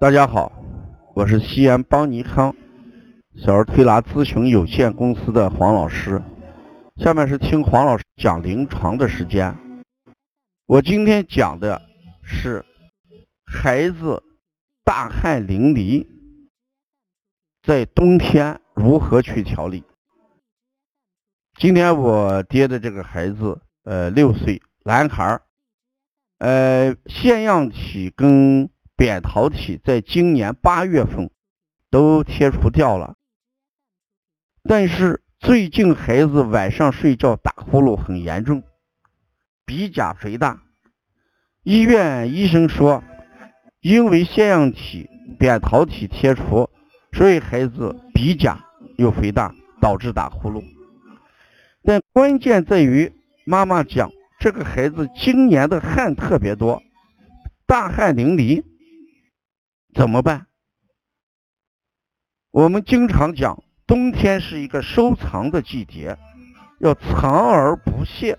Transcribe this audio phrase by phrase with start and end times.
[0.00, 0.52] 大家好，
[1.12, 2.54] 我是西安邦尼康
[3.34, 6.22] 小儿推拿咨询有限公司的黄老师。
[6.98, 9.58] 下面是听黄老师讲临床的时间。
[10.66, 11.82] 我今天讲的
[12.22, 12.64] 是
[13.44, 14.22] 孩子
[14.84, 16.06] 大汗淋漓，
[17.64, 19.82] 在冬天如何去调理。
[21.58, 25.40] 今天我爹的这个孩子，呃，六岁男孩，
[26.38, 31.30] 呃，腺样体跟扁桃体在今年八月份
[31.88, 33.14] 都切除掉了，
[34.64, 38.64] 但是最近孩子晚上睡觉打呼噜很严重，
[39.64, 40.60] 鼻甲肥大。
[41.62, 43.04] 医院医生说，
[43.80, 46.68] 因为腺样体、扁桃体切除，
[47.12, 48.64] 所以孩子鼻甲
[48.96, 50.64] 又肥大，导致打呼噜。
[51.84, 53.12] 但关键在于
[53.46, 56.82] 妈妈讲，这个孩子今年的汗特别多，
[57.64, 58.64] 大汗淋漓。
[59.98, 60.46] 怎么办？
[62.52, 66.16] 我们经常讲，冬天是一个收藏的季节，
[66.78, 68.38] 要藏而不泄。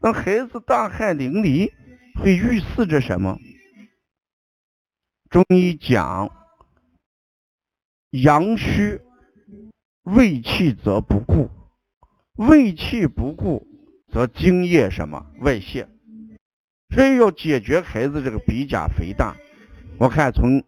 [0.00, 1.72] 那孩子大汗淋漓，
[2.20, 3.36] 会预示着什么？
[5.28, 6.30] 中医讲，
[8.10, 9.00] 阳虚，
[10.04, 11.50] 胃气则不固，
[12.36, 13.66] 胃气不固，
[14.12, 15.88] 则津液什么外泄。
[16.94, 19.34] 所以要解决孩子这个鼻甲肥大。
[20.00, 20.64] 我看从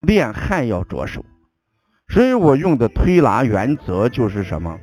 [0.00, 1.24] 练汗要着手，
[2.08, 4.80] 所以我用的推拿原则就是什么？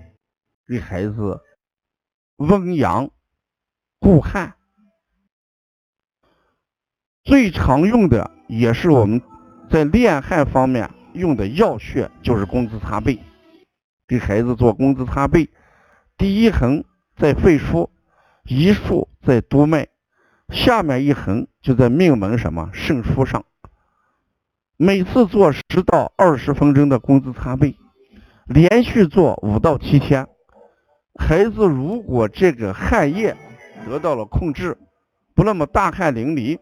[0.65, 1.41] 给孩子
[2.37, 3.09] 温阳
[3.99, 4.55] 固汗。
[7.25, 9.21] 最常用的也是我们
[9.69, 13.21] 在练汗方面用的要穴，就是工字擦背。
[14.07, 15.49] 给孩子做工字擦背，
[16.17, 16.85] 第一横
[17.17, 17.89] 在肺腧，
[18.45, 19.89] 一竖在督脉，
[20.47, 23.43] 下面一横就在命门什么肾腧上。
[24.83, 27.77] 每次做十到二十分钟的工资擦背，
[28.47, 30.27] 连续做五到七天，
[31.19, 33.37] 孩子如果这个汗液
[33.85, 34.75] 得到了控制，
[35.35, 36.57] 不那么大汗淋漓，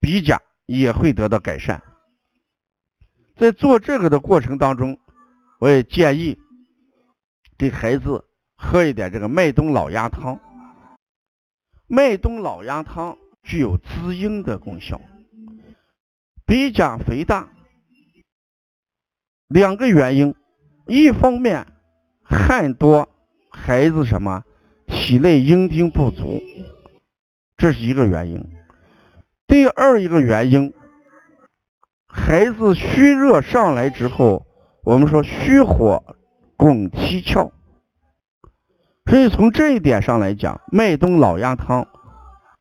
[0.00, 1.82] 鼻甲也会得到改善。
[3.36, 4.98] 在做这个的过程当中，
[5.58, 6.38] 我也建议
[7.58, 8.24] 给孩子
[8.56, 10.40] 喝一点这个麦冬老鸭汤。
[11.88, 14.98] 麦冬老鸭汤具有滋阴的功效。
[16.46, 17.48] 鼻甲肥大，
[19.48, 20.32] 两个原因，
[20.86, 21.66] 一方面
[22.22, 23.08] 汗多，
[23.50, 24.44] 孩子什么
[24.86, 26.40] 体内阴精不足，
[27.56, 28.46] 这是一个原因。
[29.48, 30.72] 第二一个原因，
[32.06, 34.46] 孩子虚热上来之后，
[34.84, 36.16] 我们说虚火
[36.56, 37.50] 拱七窍，
[39.10, 41.88] 所以从这一点上来讲，麦冬老鸭汤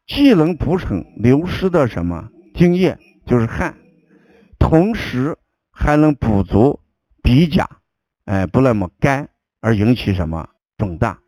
[0.07, 2.97] 既能补充流失的什么精液。
[3.25, 3.75] 就是汗，
[4.59, 5.37] 同时
[5.71, 6.79] 还能补足
[7.23, 7.67] 鼻甲，
[8.25, 9.29] 哎，不那么干，
[9.61, 10.47] 而引起什么
[10.77, 11.19] 肿大、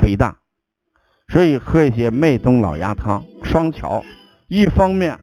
[0.00, 0.38] 肥大。
[1.28, 4.02] 所以喝一些麦冬老鸭汤，双调，
[4.48, 5.18] 一方面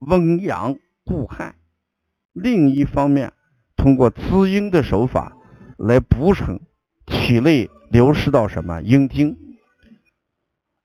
[0.00, 1.54] 温阳固汗，
[2.32, 3.32] 另一方面
[3.76, 5.36] 通过滋阴的手法
[5.78, 6.60] 来补充
[7.06, 9.38] 体内流失到什么阴精。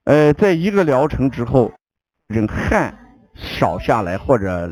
[0.05, 1.73] 呃，在一个疗程之后，
[2.27, 2.97] 人汗。
[3.33, 4.71] 少下来或者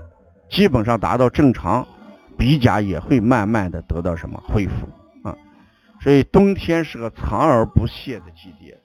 [0.49, 1.87] 基本上达到正常，
[2.37, 4.87] 鼻甲也会慢慢的得到什么恢复
[5.27, 5.35] 啊？
[6.01, 8.77] 所以冬天是个藏而不泄的季节，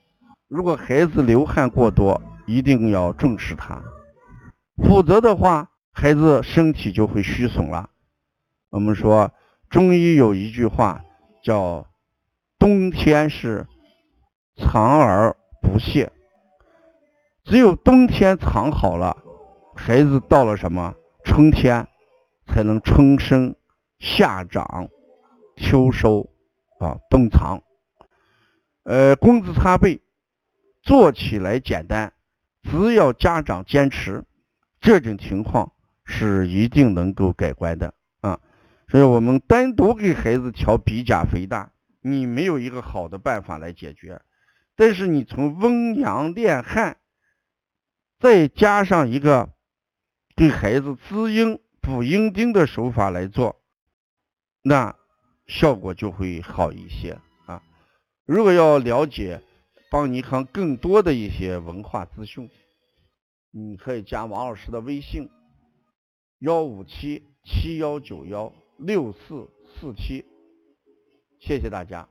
[0.48, 3.82] 如果孩子流汗过多，一定要重视他，
[4.88, 7.88] 否则的话，孩子身体就会虚损了。
[8.70, 9.32] 我们说
[9.70, 11.00] 中医有一句话
[11.42, 11.86] 叫
[12.58, 13.66] “冬天是
[14.56, 16.10] 藏而不泄”，
[17.44, 19.16] 只有冬天藏好了。
[19.86, 20.94] 孩子到了什么
[21.24, 21.86] 春天，
[22.46, 23.54] 才能春生、
[23.98, 24.88] 夏长、
[25.58, 26.30] 秋收
[26.80, 27.62] 啊，冬藏。
[28.84, 30.00] 呃，工字擦背
[30.80, 32.14] 做起来简单，
[32.62, 34.24] 只要家长坚持，
[34.80, 35.70] 这种情况
[36.06, 37.92] 是一定能够改观的
[38.22, 38.40] 啊。
[38.88, 44.22] 所以我们单独给孩子调鼻甲肥大，你没有一个好的办法来解决。
[44.76, 46.96] 但是你从温阳练汗，
[48.18, 49.50] 再加上一个。
[50.36, 53.60] 给孩子滋阴补阴精的手法来做，
[54.62, 54.96] 那
[55.46, 57.62] 效果就会好一些啊。
[58.24, 59.40] 如果要了解
[59.90, 62.50] 邦尼康更多的一些文化资讯，
[63.52, 65.30] 你可以加王老师的微信：
[66.40, 69.48] 幺五七七幺九幺六四
[69.78, 70.24] 四七。
[71.38, 72.08] 谢谢大家。